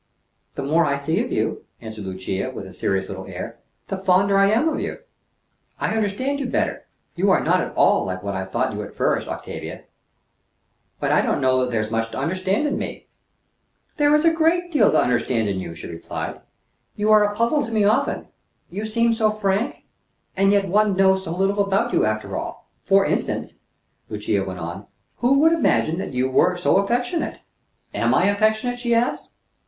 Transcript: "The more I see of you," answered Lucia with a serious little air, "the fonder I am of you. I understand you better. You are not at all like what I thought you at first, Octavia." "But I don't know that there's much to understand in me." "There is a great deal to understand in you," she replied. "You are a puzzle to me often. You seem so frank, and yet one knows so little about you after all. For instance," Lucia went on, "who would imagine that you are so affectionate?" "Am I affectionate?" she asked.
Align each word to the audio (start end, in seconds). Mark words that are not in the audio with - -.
"The 0.55 0.63
more 0.63 0.83
I 0.83 0.97
see 0.97 1.23
of 1.23 1.31
you," 1.31 1.63
answered 1.79 2.05
Lucia 2.05 2.49
with 2.49 2.65
a 2.65 2.73
serious 2.73 3.07
little 3.07 3.27
air, 3.27 3.59
"the 3.87 3.97
fonder 3.99 4.35
I 4.35 4.49
am 4.49 4.67
of 4.67 4.79
you. 4.79 4.97
I 5.79 5.95
understand 5.95 6.39
you 6.39 6.47
better. 6.47 6.87
You 7.13 7.29
are 7.29 7.39
not 7.43 7.61
at 7.61 7.75
all 7.75 8.05
like 8.05 8.23
what 8.23 8.33
I 8.35 8.45
thought 8.45 8.73
you 8.73 8.81
at 8.81 8.95
first, 8.95 9.27
Octavia." 9.27 9.83
"But 10.99 11.11
I 11.11 11.21
don't 11.21 11.39
know 11.39 11.59
that 11.61 11.69
there's 11.69 11.91
much 11.91 12.09
to 12.13 12.17
understand 12.17 12.65
in 12.67 12.79
me." 12.79 13.05
"There 13.97 14.15
is 14.15 14.25
a 14.25 14.31
great 14.33 14.71
deal 14.71 14.89
to 14.89 14.99
understand 14.99 15.47
in 15.47 15.59
you," 15.59 15.75
she 15.75 15.85
replied. 15.85 16.41
"You 16.95 17.11
are 17.11 17.23
a 17.23 17.35
puzzle 17.35 17.63
to 17.63 17.71
me 17.71 17.83
often. 17.83 18.27
You 18.71 18.87
seem 18.87 19.13
so 19.13 19.29
frank, 19.29 19.83
and 20.35 20.51
yet 20.51 20.67
one 20.67 20.97
knows 20.97 21.25
so 21.25 21.31
little 21.37 21.63
about 21.63 21.93
you 21.93 22.05
after 22.05 22.35
all. 22.35 22.67
For 22.85 23.05
instance," 23.05 23.53
Lucia 24.09 24.43
went 24.43 24.57
on, 24.57 24.87
"who 25.17 25.37
would 25.37 25.53
imagine 25.53 25.99
that 25.99 26.13
you 26.15 26.35
are 26.39 26.57
so 26.57 26.77
affectionate?" 26.77 27.41
"Am 27.93 28.15
I 28.15 28.25
affectionate?" 28.25 28.79
she 28.79 28.95
asked. 28.95 29.29